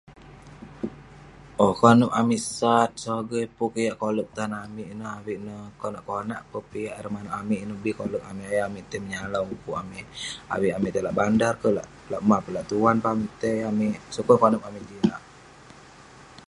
Owk, 1.63 1.75
konep 1.83 2.09
amik 2.19 2.41
sat, 2.57 2.89
sogei. 3.03 3.45
Pun 3.55 3.67
kek 3.73 3.85
yak 3.87 3.99
koleg 4.03 4.27
tan 4.37 4.51
amik 4.65 4.89
ineh 4.93 5.11
avik 5.19 5.39
neh 5.45 5.61
konak 5.81 6.05
konak 6.09 6.41
peh 6.51 6.65
piak 6.71 6.95
ireh 6.99 7.13
manouk 7.15 7.37
amik, 7.41 7.59
ineh 7.63 7.79
bi 7.83 7.97
koleg 7.99 8.23
amik. 8.29 8.49
Yah 8.55 8.65
amik 8.69 8.85
tai 8.89 8.99
menyalau 9.03 9.43
kuk 9.65 9.79
amik- 9.81 10.11
avik 10.55 10.75
amik 10.77 10.93
lak 11.05 11.17
bandar 11.19 11.53
peh 11.61 11.73
lak- 11.77 11.91
lak 12.11 12.21
mah 12.29 12.41
peh, 12.43 12.53
lak 12.55 12.65
tuan 12.69 12.97
peh 13.03 13.11
amik 13.13 13.31
tai. 13.41 13.57
Amik- 13.69 14.01
Sukon 14.15 14.37
konep 14.43 14.61
amik 14.67 14.83
jiak. 14.89 15.21